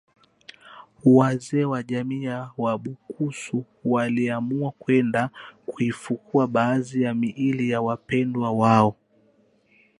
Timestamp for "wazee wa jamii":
1.17-2.23